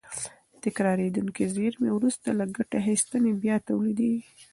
تکرارېدونکې 0.63 1.45
زېرمې 1.55 1.89
وروسته 1.93 2.27
له 2.39 2.45
ګټې 2.55 2.75
اخیستنې 2.81 3.31
بیا 3.41 3.55
تولیدېږي. 3.67 4.33